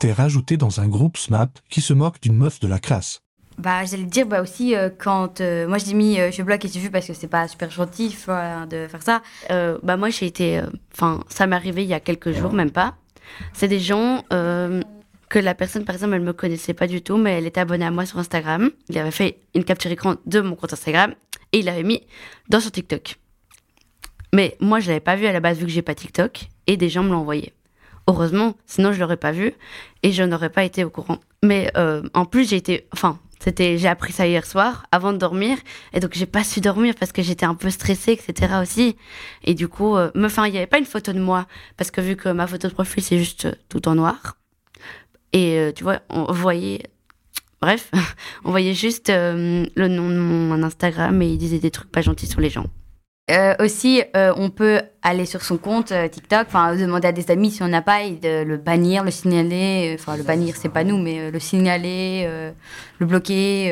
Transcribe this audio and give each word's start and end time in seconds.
T'es 0.00 0.12
rajouté 0.12 0.56
dans 0.56 0.80
un 0.80 0.88
groupe 0.88 1.16
Snap 1.16 1.58
qui 1.70 1.80
se 1.80 1.92
moque 1.92 2.20
d'une 2.20 2.36
meuf 2.36 2.60
de 2.60 2.66
la 2.66 2.78
classe. 2.78 3.20
Bah, 3.56 3.84
j'allais 3.84 4.04
dire, 4.04 4.26
bah 4.26 4.42
aussi, 4.42 4.74
euh, 4.74 4.90
quand. 4.90 5.40
euh, 5.40 5.68
moi, 5.68 5.78
j'ai 5.78 5.94
mis 5.94 6.18
euh, 6.18 6.32
je 6.32 6.42
bloque 6.42 6.64
et 6.64 6.68
tu 6.68 6.80
vu 6.80 6.90
parce 6.90 7.06
que 7.06 7.14
c'est 7.14 7.28
pas 7.28 7.46
super 7.46 7.70
gentil 7.70 8.08
de 8.08 8.86
faire 8.88 9.02
ça. 9.02 9.22
Euh, 9.50 9.78
bah 9.82 9.96
moi 9.96 10.10
j'ai 10.10 10.26
été, 10.26 10.60
enfin 10.92 11.20
ça 11.28 11.46
m'est 11.46 11.54
arrivé 11.54 11.84
il 11.84 11.88
y 11.88 11.94
a 11.94 12.00
quelques 12.00 12.32
jours, 12.32 12.52
même 12.52 12.72
pas. 12.72 12.96
C'est 13.52 13.68
des 13.68 13.78
gens 13.78 14.22
que 14.30 15.38
la 15.38 15.54
personne 15.54 15.84
par 15.84 15.94
exemple 15.94 16.14
elle 16.14 16.22
me 16.22 16.32
connaissait 16.32 16.74
pas 16.74 16.86
du 16.88 17.00
tout, 17.00 17.16
mais 17.16 17.38
elle 17.38 17.46
était 17.46 17.60
abonnée 17.60 17.86
à 17.86 17.90
moi 17.92 18.06
sur 18.06 18.18
Instagram. 18.18 18.70
Il 18.88 18.98
avait 18.98 19.10
fait 19.12 19.38
une 19.54 19.64
capture 19.64 19.90
écran 19.90 20.16
de 20.26 20.40
mon 20.40 20.56
compte 20.56 20.72
Instagram 20.72 21.14
et 21.52 21.60
il 21.60 21.64
l'avait 21.66 21.84
mis 21.84 22.02
dans 22.48 22.60
son 22.60 22.70
TikTok. 22.70 23.16
Mais 24.32 24.56
moi 24.60 24.80
je 24.80 24.88
l'avais 24.88 25.00
pas 25.00 25.14
vu 25.16 25.26
à 25.26 25.32
la 25.32 25.40
base 25.40 25.58
vu 25.58 25.64
que 25.66 25.70
j'ai 25.70 25.82
pas 25.82 25.94
TikTok 25.94 26.48
et 26.66 26.76
des 26.76 26.88
gens 26.88 27.04
me 27.04 27.10
l'ont 27.10 27.20
envoyé. 27.20 27.52
Heureusement, 28.06 28.54
sinon 28.66 28.92
je 28.92 29.00
l'aurais 29.00 29.16
pas 29.16 29.32
vu 29.32 29.54
et 30.02 30.12
je 30.12 30.22
n'aurais 30.22 30.50
pas 30.50 30.64
été 30.64 30.84
au 30.84 30.90
courant. 30.90 31.18
Mais 31.42 31.70
euh, 31.76 32.02
en 32.14 32.24
plus 32.26 32.48
j'ai 32.48 32.56
été, 32.56 32.86
enfin 32.92 33.18
c'était, 33.40 33.76
j'ai 33.76 33.88
appris 33.88 34.12
ça 34.12 34.26
hier 34.26 34.46
soir 34.46 34.86
avant 34.90 35.12
de 35.12 35.18
dormir 35.18 35.58
et 35.92 36.00
donc 36.00 36.12
j'ai 36.14 36.26
pas 36.26 36.44
su 36.44 36.60
dormir 36.60 36.94
parce 36.98 37.12
que 37.12 37.22
j'étais 37.22 37.44
un 37.44 37.54
peu 37.54 37.68
stressée, 37.70 38.12
etc. 38.12 38.54
aussi. 38.62 38.96
Et 39.42 39.54
du 39.54 39.68
coup, 39.68 39.96
euh, 39.96 40.10
enfin, 40.16 40.46
il 40.46 40.52
n'y 40.52 40.56
avait 40.56 40.66
pas 40.66 40.78
une 40.78 40.86
photo 40.86 41.12
de 41.12 41.20
moi 41.20 41.46
parce 41.76 41.90
que 41.90 42.00
vu 42.00 42.16
que 42.16 42.30
ma 42.30 42.46
photo 42.46 42.68
de 42.68 42.72
profil 42.72 43.02
c'est 43.02 43.18
juste 43.18 43.46
euh, 43.46 43.54
tout 43.68 43.86
en 43.88 43.96
noir. 43.96 44.36
Et 45.34 45.58
euh, 45.58 45.72
tu 45.72 45.82
vois, 45.82 46.00
on 46.08 46.32
voyait, 46.32 46.84
bref, 47.60 47.90
on 48.44 48.50
voyait 48.50 48.72
juste 48.72 49.10
euh, 49.10 49.66
le 49.74 49.88
nom 49.88 50.08
de 50.08 50.16
mon 50.16 50.62
Instagram 50.62 51.20
et 51.20 51.28
il 51.28 51.38
disait 51.38 51.58
des 51.58 51.72
trucs 51.72 51.90
pas 51.90 52.02
gentils 52.02 52.28
sur 52.28 52.40
les 52.40 52.50
gens. 52.50 52.66
Euh, 53.30 53.54
aussi, 53.58 54.02
euh, 54.16 54.34
on 54.36 54.50
peut 54.50 54.82
aller 55.02 55.24
sur 55.24 55.42
son 55.42 55.56
compte 55.56 55.92
euh, 55.92 56.08
TikTok, 56.08 56.48
demander 56.52 57.08
à 57.08 57.12
des 57.12 57.30
amis 57.30 57.50
si 57.50 57.62
on 57.62 57.68
n'a 57.68 57.80
pas, 57.80 58.02
et 58.02 58.18
le 58.22 58.56
bannir, 58.58 59.02
le 59.02 59.10
signaler. 59.10 59.96
Enfin, 59.98 60.16
le 60.16 60.22
bannir, 60.22 60.56
c'est 60.56 60.68
pas 60.68 60.84
nous, 60.84 60.98
mais 60.98 61.30
le 61.30 61.38
signaler, 61.40 62.28
le 62.98 63.06
bloquer, 63.06 63.70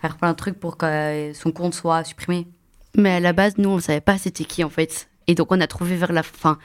faire 0.00 0.16
plein 0.16 0.32
de 0.32 0.36
trucs 0.36 0.58
pour 0.58 0.76
que 0.76 1.32
son 1.34 1.52
compte 1.52 1.74
soit 1.74 2.02
supprimé. 2.04 2.48
Mais 2.96 3.12
à 3.12 3.20
la 3.20 3.32
base, 3.32 3.56
nous, 3.56 3.70
on 3.70 3.80
savait 3.80 4.00
pas 4.00 4.18
c'était 4.18 4.44
qui 4.44 4.64
en 4.64 4.68
fait. 4.68 5.08
Et 5.26 5.34
donc, 5.34 5.52
on 5.52 5.60
a 5.60 5.66
trouvé 5.66 5.96
vers 5.96 6.12
la 6.12 6.22
fin. 6.22 6.58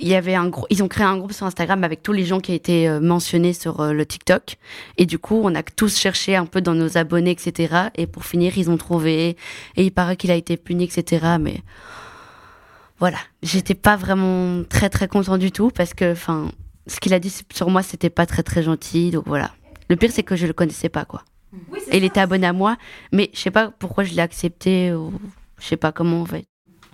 Il 0.00 0.08
y 0.08 0.14
avait 0.14 0.34
un 0.34 0.48
gros, 0.48 0.66
ils 0.70 0.82
ont 0.82 0.88
créé 0.88 1.06
un 1.06 1.16
groupe 1.16 1.32
sur 1.32 1.46
Instagram 1.46 1.84
avec 1.84 2.02
tous 2.02 2.12
les 2.12 2.24
gens 2.24 2.40
qui 2.40 2.52
ont 2.52 2.54
été 2.54 2.88
euh, 2.88 3.00
mentionnés 3.00 3.52
sur 3.52 3.80
euh, 3.80 3.92
le 3.92 4.06
TikTok. 4.06 4.56
Et 4.96 5.06
du 5.06 5.18
coup, 5.18 5.40
on 5.42 5.54
a 5.54 5.62
tous 5.62 5.96
cherché 5.96 6.36
un 6.36 6.46
peu 6.46 6.60
dans 6.60 6.74
nos 6.74 6.98
abonnés, 6.98 7.30
etc. 7.30 7.88
Et 7.96 8.06
pour 8.06 8.24
finir, 8.24 8.56
ils 8.58 8.70
ont 8.70 8.76
trouvé. 8.76 9.36
Et 9.76 9.84
il 9.84 9.92
paraît 9.92 10.16
qu'il 10.16 10.30
a 10.30 10.36
été 10.36 10.56
puni, 10.56 10.84
etc. 10.84 11.36
Mais 11.40 11.60
voilà, 12.98 13.18
j'étais 13.42 13.74
pas 13.74 13.96
vraiment 13.96 14.62
très 14.64 14.90
très 14.90 15.08
content 15.08 15.38
du 15.38 15.52
tout 15.52 15.70
parce 15.70 15.94
que, 15.94 16.12
enfin, 16.12 16.50
ce 16.86 17.00
qu'il 17.00 17.14
a 17.14 17.18
dit 17.18 17.32
sur 17.52 17.70
moi, 17.70 17.82
c'était 17.82 18.10
pas 18.10 18.26
très 18.26 18.42
très 18.42 18.62
gentil. 18.62 19.10
Donc 19.10 19.24
voilà. 19.26 19.52
Le 19.88 19.96
pire, 19.96 20.10
c'est 20.12 20.22
que 20.22 20.36
je 20.36 20.46
le 20.46 20.52
connaissais 20.52 20.88
pas, 20.88 21.04
quoi. 21.04 21.22
Et 21.90 21.98
il 21.98 22.04
était 22.04 22.20
abonné 22.20 22.46
à 22.46 22.52
moi, 22.52 22.76
mais 23.12 23.30
je 23.32 23.38
sais 23.38 23.50
pas 23.50 23.70
pourquoi 23.78 24.04
je 24.04 24.12
l'ai 24.14 24.22
accepté. 24.22 24.92
Ou... 24.92 25.12
Je 25.58 25.66
sais 25.66 25.76
pas 25.76 25.92
comment 25.92 26.22
en 26.22 26.26
fait. 26.26 26.44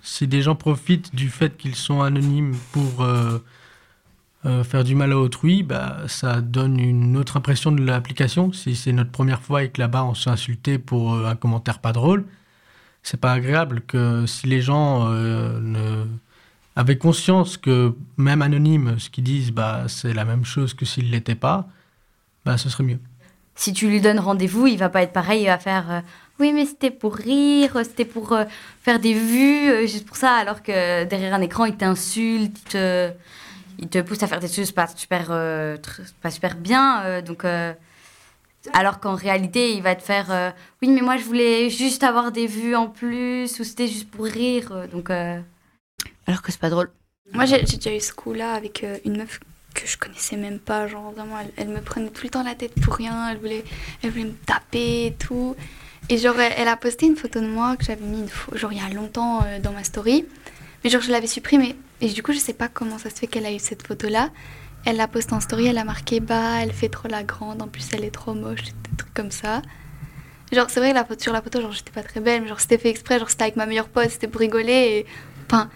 Si 0.01 0.27
des 0.27 0.41
gens 0.41 0.55
profitent 0.55 1.15
du 1.15 1.29
fait 1.29 1.57
qu'ils 1.57 1.75
sont 1.75 2.01
anonymes 2.01 2.55
pour 2.71 3.01
euh, 3.01 3.39
euh, 4.45 4.63
faire 4.63 4.83
du 4.83 4.95
mal 4.95 5.11
à 5.11 5.17
autrui, 5.17 5.63
bah, 5.63 5.99
ça 6.07 6.41
donne 6.41 6.79
une 6.79 7.17
autre 7.17 7.37
impression 7.37 7.71
de 7.71 7.83
l'application. 7.83 8.51
Si 8.51 8.75
c'est 8.75 8.93
notre 8.93 9.11
première 9.11 9.41
fois 9.41 9.63
et 9.63 9.69
que 9.69 9.79
là-bas 9.79 10.03
on 10.03 10.13
se 10.13 10.23
fait 10.23 10.29
insulter 10.31 10.79
pour 10.79 11.13
euh, 11.13 11.27
un 11.27 11.35
commentaire 11.35 11.79
pas 11.79 11.93
drôle, 11.93 12.25
c'est 13.03 13.19
pas 13.19 13.33
agréable 13.33 13.81
que 13.81 14.25
si 14.27 14.47
les 14.47 14.61
gens 14.61 15.09
ne... 15.09 16.05
avaient 16.75 16.97
conscience 16.97 17.57
que 17.57 17.95
même 18.17 18.41
anonymes, 18.43 18.99
ce 18.99 19.09
qu'ils 19.09 19.23
disent, 19.23 19.51
bah, 19.51 19.85
c'est 19.87 20.13
la 20.13 20.25
même 20.25 20.45
chose 20.45 20.73
que 20.75 20.85
s'ils 20.85 21.09
l'étaient 21.09 21.35
pas, 21.35 21.67
bah, 22.45 22.57
ce 22.57 22.69
serait 22.69 22.83
mieux. 22.83 22.99
Si 23.61 23.73
tu 23.73 23.87
lui 23.87 24.01
donnes 24.01 24.19
rendez-vous, 24.19 24.65
il 24.65 24.77
va 24.79 24.89
pas 24.89 25.03
être 25.03 25.13
pareil, 25.13 25.43
il 25.43 25.45
va 25.45 25.59
faire 25.59 25.91
euh, 25.91 25.99
oui, 26.39 26.51
mais 26.51 26.65
c'était 26.65 26.89
pour 26.89 27.13
rire, 27.15 27.77
c'était 27.83 28.05
pour 28.05 28.33
euh, 28.33 28.45
faire 28.81 28.99
des 28.99 29.13
vues, 29.13 29.69
euh, 29.69 29.81
juste 29.85 30.07
pour 30.07 30.17
ça, 30.17 30.31
alors 30.33 30.63
que 30.63 31.03
derrière 31.03 31.35
un 31.35 31.41
écran, 31.41 31.65
il 31.65 31.77
t'insulte, 31.77 32.57
il 32.57 32.71
te, 32.71 33.11
il 33.77 33.87
te 33.87 33.99
pousse 34.01 34.23
à 34.23 34.27
faire 34.27 34.39
des 34.39 34.47
choses 34.47 34.71
pas 34.71 34.87
super, 34.87 35.27
euh, 35.29 35.77
pas 36.23 36.31
super 36.31 36.55
bien. 36.55 37.03
euh, 37.03 37.21
donc, 37.21 37.45
euh, 37.45 37.71
alors 38.73 38.99
qu'en 38.99 39.13
réalité, 39.13 39.73
il 39.75 39.83
va 39.83 39.93
te 39.93 40.01
faire 40.01 40.31
euh, 40.31 40.49
oui, 40.81 40.89
mais 40.89 41.01
moi 41.01 41.17
je 41.17 41.23
voulais 41.23 41.69
juste 41.69 42.01
avoir 42.01 42.31
des 42.31 42.47
vues 42.47 42.75
en 42.75 42.87
plus, 42.87 43.59
ou 43.59 43.63
c'était 43.63 43.87
juste 43.87 44.09
pour 44.09 44.25
rire. 44.25 44.71
euh, 44.71 44.87
donc, 44.87 45.11
euh, 45.11 45.39
Alors 46.25 46.41
que 46.41 46.51
c'est 46.51 46.59
pas 46.61 46.71
drôle. 46.71 46.89
Moi, 47.31 47.45
j'ai 47.45 47.63
j'ai 47.67 47.77
déjà 47.77 47.95
eu 47.95 47.99
ce 48.01 48.13
coup-là 48.13 48.53
avec 48.53 48.83
euh, 48.83 48.97
une 49.05 49.17
meuf 49.17 49.39
que 49.73 49.87
je 49.87 49.97
connaissais 49.97 50.37
même 50.37 50.59
pas. 50.59 50.87
Genre, 50.87 51.11
vraiment, 51.11 51.35
elle, 51.57 51.69
me 51.69 51.81
prenait 51.81 52.09
tout 52.09 52.23
le 52.23 52.29
temps 52.29 52.43
la 52.43 52.55
tête 52.55 52.73
pour 52.81 52.95
rien. 52.95 53.29
Elle 53.29 53.37
voulait, 53.37 53.63
elle 54.03 54.11
voulait 54.11 54.25
me 54.25 54.33
taper 54.45 55.07
et 55.07 55.13
tout. 55.13 55.55
Et 56.09 56.17
genre, 56.17 56.39
elle, 56.39 56.67
a 56.67 56.77
posté 56.77 57.05
une 57.05 57.15
photo 57.15 57.39
de 57.39 57.47
moi 57.47 57.77
que 57.77 57.85
j'avais 57.85 58.05
mis 58.05 58.25
genre, 58.53 58.73
il 58.73 58.79
y 58.79 58.81
a 58.81 58.89
longtemps 58.89 59.43
euh, 59.45 59.59
dans 59.59 59.71
ma 59.71 59.83
story. 59.83 60.25
Mais 60.83 60.89
genre, 60.89 61.01
je 61.01 61.11
l'avais 61.11 61.27
supprimée. 61.27 61.75
Et 62.01 62.09
du 62.09 62.23
coup, 62.23 62.33
je 62.33 62.39
sais 62.39 62.53
pas 62.53 62.67
comment 62.67 62.97
ça 62.97 63.09
se 63.09 63.15
fait 63.15 63.27
qu'elle 63.27 63.45
a 63.45 63.51
eu 63.51 63.59
cette 63.59 63.85
photo-là. 63.85 64.29
Elle 64.83 64.97
l'a 64.97 65.07
postée 65.07 65.33
en 65.33 65.39
story, 65.39 65.67
elle 65.67 65.77
a 65.77 65.83
marqué 65.83 66.19
bah, 66.19 66.59
elle 66.61 66.73
fait 66.73 66.89
trop 66.89 67.07
la 67.07 67.21
grande, 67.23 67.61
en 67.61 67.67
plus 67.67 67.87
elle 67.93 68.03
est 68.03 68.11
trop 68.11 68.33
moche, 68.33 68.63
des 68.63 68.97
trucs 68.97 69.13
comme 69.13 69.29
ça. 69.29 69.61
Genre, 70.51 70.69
c'est 70.69 70.79
vrai, 70.79 70.91
la 70.91 71.05
photo, 71.05 71.21
sur 71.21 71.33
la 71.33 71.41
photo, 71.41 71.61
genre, 71.61 71.71
j'étais 71.71 71.91
pas 71.91 72.03
très 72.03 72.19
belle, 72.19 72.41
mais 72.41 72.47
genre, 72.47 72.59
c'était 72.59 72.77
fait 72.79 72.89
exprès, 72.89 73.19
genre, 73.19 73.29
c'était 73.29 73.43
avec 73.43 73.55
ma 73.55 73.67
meilleure 73.67 73.87
pote, 73.87 74.09
c'était 74.09 74.27
pour 74.27 74.41
rigoler. 74.41 74.73
Et... 74.73 75.05
Enfin, 75.45 75.69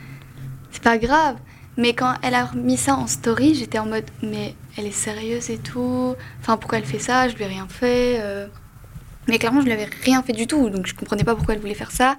c'est 0.72 0.84
pas 0.84 0.98
grave. 0.98 1.38
Mais 1.78 1.94
quand 1.94 2.14
elle 2.22 2.36
a 2.36 2.50
mis 2.56 2.78
ça 2.78 2.96
en 2.96 3.08
story, 3.08 3.54
j'étais 3.56 3.80
en 3.80 3.86
mode, 3.86 4.06
mais 4.22 4.56
elle 4.78 4.86
est 4.86 4.92
sérieuse 4.92 5.50
et 5.50 5.58
tout. 5.58 6.16
Enfin, 6.40 6.58
pourquoi 6.58 6.78
elle 6.78 6.86
fait 6.86 7.00
ça? 7.00 7.28
Je 7.28 7.36
lui 7.36 7.44
ai 7.44 7.48
rien 7.48 7.68
fait. 7.70 8.20
euh. 8.22 8.48
Mais 9.28 9.40
clairement, 9.40 9.60
je 9.62 9.66
lui 9.66 9.74
avais 9.74 9.90
rien 10.04 10.22
fait 10.24 10.34
du 10.34 10.48
tout, 10.48 10.70
donc 10.70 10.86
je 10.86 10.94
comprenais 10.94 11.24
pas 11.24 11.36
pourquoi 11.36 11.56
elle 11.56 11.60
voulait 11.60 11.74
faire 11.74 11.92
ça. 11.92 12.18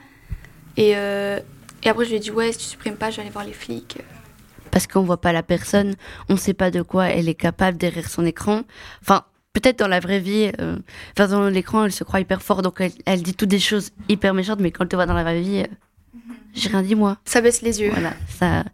Et, 0.77 0.97
euh, 0.97 1.39
et 1.85 1.89
après, 1.89 2.05
je 2.05 2.11
lui 2.11 2.17
ai 2.17 2.21
dit, 2.21 2.31
ouais, 2.31 2.53
si 2.53 2.59
tu 2.59 2.65
supprimes 2.65 2.97
pas, 2.97 3.11
je 3.11 3.17
vais 3.17 3.23
aller 3.23 3.31
voir 3.31 3.45
les 3.45 3.53
flics. 3.53 3.99
Parce 4.73 4.87
qu'on 4.87 5.03
voit 5.03 5.21
pas 5.21 5.33
la 5.33 5.43
personne, 5.43 5.95
on 6.29 6.37
sait 6.37 6.53
pas 6.53 6.71
de 6.71 6.83
quoi 6.83 7.07
elle 7.07 7.29
est 7.29 7.35
capable 7.35 7.79
derrière 7.79 8.11
son 8.11 8.27
écran. 8.27 8.63
Enfin, 9.01 9.23
peut-être 9.53 9.79
dans 9.79 9.89
la 9.89 10.01
vraie 10.01 10.19
vie, 10.19 10.51
euh, 10.61 10.77
enfin, 11.17 11.29
dans 11.29 11.49
l'écran, 11.49 11.85
elle 11.85 11.93
se 11.93 12.05
croit 12.05 12.21
hyper 12.21 12.43
fort, 12.43 12.61
donc 12.61 12.81
elle, 12.81 12.93
elle 13.07 13.23
dit 13.23 13.35
toutes 13.35 13.49
des 13.49 13.61
choses 13.61 13.93
hyper 14.09 14.35
méchantes, 14.35 14.61
mais 14.61 14.71
quand 14.71 14.85
elle 14.85 14.89
te 14.89 14.97
voit 14.97 15.07
dans 15.07 15.15
la 15.15 15.23
vraie 15.23 15.41
vie, 15.41 15.61
euh, 15.63 16.21
j'ai 16.55 16.69
rien 16.69 16.83
dit 16.83 16.95
moi. 16.95 17.19
Ça 17.25 17.41
baisse 17.41 17.63
les 17.63 17.81
yeux. 17.81 17.91
Voilà, 17.91 18.13
ça. 18.29 18.65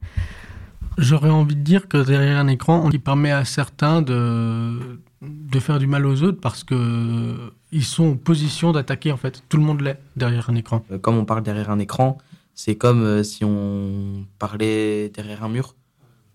J'aurais 0.99 1.31
envie 1.31 1.57
de 1.57 1.63
dire 1.63 1.89
que 1.89 2.03
derrière 2.05 2.39
un 2.39 2.49
écran, 2.49 2.91
il 2.91 3.01
permet 3.01 3.31
à 3.33 3.45
certains 3.45 4.03
de, 4.03 5.01
de 5.23 5.59
faire 5.61 5.79
du 5.79 5.87
mal 5.87 6.05
aux 6.07 6.23
autres 6.23 6.41
parce 6.41 6.65
que 6.65 7.53
ils 7.71 7.85
sont 7.85 8.11
en 8.13 8.17
position 8.17 8.73
d'attaquer 8.73 9.13
en 9.13 9.17
fait. 9.17 9.43
Tout 9.49 9.57
le 9.57 9.63
monde 9.63 9.81
l'est 9.81 9.99
derrière 10.17 10.51
un 10.51 10.55
écran. 10.55 10.85
Euh, 10.91 10.99
Comme 10.99 11.17
on 11.17 11.25
parle 11.25 11.43
derrière 11.43 11.71
un 11.71 11.79
écran, 11.79 12.19
c'est 12.55 12.77
comme 12.77 13.03
euh, 13.03 13.23
si 13.23 13.45
on 13.45 14.27
parlait 14.39 15.09
derrière 15.09 15.43
un 15.45 15.49
mur. 15.49 15.75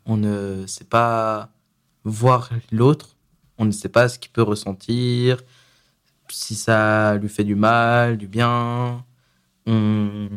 On 0.05 0.17
ne 0.17 0.65
sait 0.67 0.85
pas 0.85 1.49
voir 2.03 2.49
l'autre, 2.71 3.17
on 3.57 3.65
ne 3.65 3.71
sait 3.71 3.89
pas 3.89 4.07
ce 4.09 4.17
qu'il 4.17 4.31
peut 4.31 4.41
ressentir, 4.41 5.43
si 6.29 6.55
ça 6.55 7.15
lui 7.17 7.29
fait 7.29 7.43
du 7.43 7.55
mal, 7.55 8.17
du 8.17 8.27
bien. 8.27 9.03
On, 9.65 10.29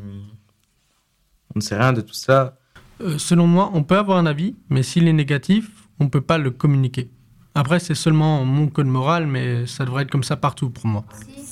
on 1.54 1.58
ne 1.58 1.60
sait 1.60 1.76
rien 1.78 1.92
de 1.92 2.00
tout 2.00 2.14
ça. 2.14 2.58
Euh, 3.00 3.18
selon 3.18 3.46
moi, 3.46 3.70
on 3.74 3.82
peut 3.82 3.96
avoir 3.96 4.18
un 4.18 4.26
avis, 4.26 4.56
mais 4.68 4.82
s'il 4.82 5.08
est 5.08 5.12
négatif, 5.12 5.70
on 5.98 6.08
peut 6.08 6.20
pas 6.20 6.38
le 6.38 6.50
communiquer. 6.50 7.10
Après, 7.54 7.80
c'est 7.80 7.94
seulement 7.94 8.44
mon 8.44 8.68
code 8.68 8.86
moral, 8.86 9.26
mais 9.26 9.66
ça 9.66 9.84
devrait 9.84 10.04
être 10.04 10.10
comme 10.10 10.22
ça 10.22 10.36
partout 10.36 10.70
pour 10.70 10.86
moi. 10.86 11.04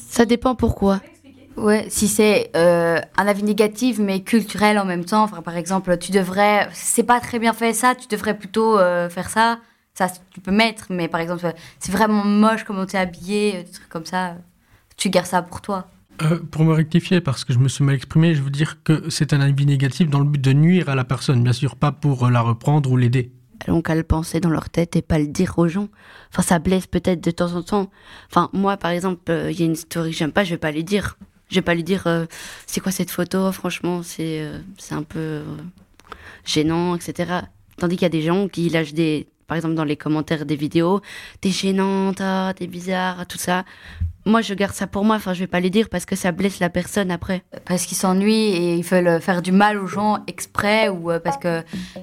Ça 0.08 0.24
dépend 0.24 0.54
pourquoi. 0.54 1.00
Ouais, 1.56 1.86
si 1.88 2.06
c'est 2.06 2.52
euh, 2.54 3.00
un 3.16 3.26
avis 3.26 3.42
négatif 3.42 3.98
mais 3.98 4.20
culturel 4.20 4.78
en 4.78 4.84
même 4.84 5.04
temps, 5.04 5.26
par 5.26 5.56
exemple, 5.56 5.98
tu 5.98 6.12
devrais, 6.12 6.68
c'est 6.72 7.02
pas 7.02 7.18
très 7.18 7.40
bien 7.40 7.52
fait 7.52 7.72
ça, 7.72 7.96
tu 7.96 8.06
devrais 8.06 8.38
plutôt 8.38 8.78
euh, 8.78 9.08
faire 9.08 9.28
ça, 9.28 9.58
ça 9.92 10.06
tu 10.30 10.38
peux 10.40 10.52
mettre, 10.52 10.86
mais 10.90 11.08
par 11.08 11.20
exemple, 11.20 11.52
c'est 11.80 11.90
vraiment 11.90 12.24
moche 12.24 12.62
comment 12.62 12.86
t'es 12.86 12.98
habillé, 12.98 13.64
des 13.64 13.70
trucs 13.72 13.88
comme 13.88 14.06
ça, 14.06 14.36
tu 14.96 15.10
gardes 15.10 15.26
ça 15.26 15.42
pour 15.42 15.60
toi. 15.60 15.88
Euh, 16.22 16.38
pour 16.50 16.64
me 16.64 16.72
rectifier, 16.72 17.20
parce 17.20 17.44
que 17.44 17.52
je 17.52 17.58
me 17.58 17.68
suis 17.68 17.84
mal 17.84 17.94
exprimé, 17.94 18.34
je 18.34 18.42
veux 18.42 18.50
dire 18.50 18.82
que 18.82 19.08
c'est 19.08 19.32
un 19.32 19.40
avis 19.40 19.66
négatif 19.66 20.10
dans 20.10 20.18
le 20.18 20.24
but 20.24 20.40
de 20.40 20.52
nuire 20.52 20.88
à 20.88 20.94
la 20.94 21.04
personne, 21.04 21.44
bien 21.44 21.52
sûr, 21.52 21.76
pas 21.76 21.92
pour 21.92 22.26
euh, 22.26 22.30
la 22.30 22.40
reprendre 22.40 22.90
ou 22.90 22.96
l'aider. 22.96 23.30
Donc 23.66 23.88
à 23.90 23.94
le 23.94 24.02
penser 24.02 24.40
dans 24.40 24.50
leur 24.50 24.68
tête 24.68 24.96
et 24.96 25.02
pas 25.02 25.18
le 25.18 25.28
dire 25.28 25.58
aux 25.58 25.68
gens. 25.68 25.88
Enfin, 26.32 26.42
ça 26.42 26.58
blesse 26.58 26.86
peut-être 26.86 27.20
de 27.20 27.30
temps 27.30 27.54
en 27.54 27.62
temps. 27.62 27.90
Enfin, 28.30 28.50
moi, 28.52 28.76
par 28.76 28.90
exemple, 28.90 29.30
euh, 29.30 29.50
il 29.50 29.60
y 29.60 29.62
a 29.62 29.66
une 29.66 29.76
story 29.76 30.10
que 30.10 30.16
j'aime 30.16 30.32
pas, 30.32 30.44
je 30.44 30.50
vais 30.50 30.58
pas 30.58 30.72
lui 30.72 30.84
dire. 30.84 31.18
Je 31.50 31.56
vais 31.56 31.62
pas 31.62 31.74
lui 31.74 31.84
dire, 31.84 32.06
c'est 32.66 32.80
quoi 32.80 32.92
cette 32.92 33.10
photo 33.10 33.50
Franchement, 33.52 34.02
c'est 34.02 34.46
c'est 34.76 34.94
un 34.94 35.02
peu 35.02 35.40
gênant, 36.44 36.94
etc. 36.94 37.40
Tandis 37.78 37.96
qu'il 37.96 38.02
y 38.02 38.04
a 38.04 38.10
des 38.10 38.20
gens 38.20 38.48
qui 38.48 38.68
lâchent 38.68 38.92
des 38.92 39.28
par 39.48 39.56
exemple 39.56 39.74
dans 39.74 39.84
les 39.84 39.96
commentaires 39.96 40.46
des 40.46 40.54
vidéos, 40.54 41.00
t'es 41.40 41.50
gênante, 41.50 42.20
ah, 42.20 42.52
t'es 42.54 42.68
bizarre, 42.68 43.26
tout 43.26 43.38
ça. 43.38 43.64
Moi, 44.26 44.42
je 44.42 44.52
garde 44.52 44.74
ça 44.74 44.86
pour 44.86 45.04
moi. 45.04 45.16
Enfin, 45.16 45.32
je 45.32 45.40
vais 45.40 45.46
pas 45.46 45.58
les 45.58 45.70
dire 45.70 45.88
parce 45.88 46.04
que 46.04 46.14
ça 46.14 46.32
blesse 46.32 46.60
la 46.60 46.68
personne 46.68 47.10
après. 47.10 47.42
Parce 47.64 47.86
qu'ils 47.86 47.96
s'ennuient 47.96 48.54
et 48.54 48.74
ils 48.74 48.84
veulent 48.84 49.22
faire 49.22 49.40
du 49.40 49.52
mal 49.52 49.78
aux 49.78 49.86
gens 49.86 50.18
exprès 50.26 50.90
ou 50.90 51.10
euh, 51.10 51.18
parce 51.18 51.38
que 51.38 51.62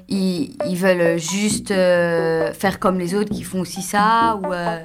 ils, 0.10 0.58
ils 0.68 0.76
veulent 0.76 1.20
juste 1.20 1.70
euh, 1.70 2.52
faire 2.52 2.80
comme 2.80 2.98
les 2.98 3.14
autres 3.14 3.32
qui 3.32 3.44
font 3.44 3.62
aussi 3.62 3.84
ça 3.84 4.40
ou, 4.44 4.52
euh, 4.52 4.80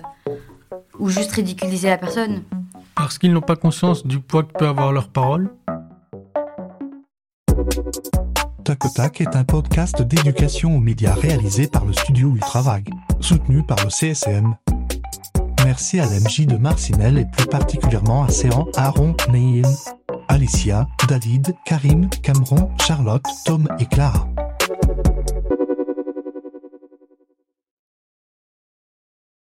ou 0.99 1.09
juste 1.09 1.33
ridiculiser 1.33 1.89
la 1.89 1.97
personne. 1.97 2.43
Parce 2.95 3.17
qu'ils 3.17 3.33
n'ont 3.33 3.41
pas 3.41 3.57
conscience 3.57 4.07
du 4.07 4.21
poids 4.21 4.43
que 4.43 4.53
peut 4.53 4.67
avoir 4.67 4.93
leur 4.93 5.09
parole. 5.09 5.49
Tac 8.77 9.21
est 9.21 9.35
un 9.35 9.43
podcast 9.45 10.01
d'éducation 10.03 10.77
aux 10.77 10.81
médias 10.81 11.15
réalisé 11.15 11.67
par 11.67 11.85
le 11.85 11.93
studio 11.93 12.35
Ultravague, 12.35 12.91
soutenu 13.21 13.65
par 13.65 13.79
le 13.85 13.91
CSM. 13.91 14.55
Merci 15.65 15.99
à 15.99 16.07
l'MJ 16.07 16.47
de 16.47 16.57
Marcinelle 16.57 17.19
et 17.19 17.25
plus 17.25 17.47
particulièrement 17.47 18.25
à 18.25 18.29
Séan, 18.29 18.69
Aaron, 18.77 19.17
Neil, 19.31 19.67
Alicia, 20.29 20.87
David, 21.09 21.55
Karim, 21.65 22.09
Cameron, 22.23 22.71
Charlotte, 22.81 23.27
Tom 23.45 23.67
et 23.81 23.87
Clara. 23.87 24.29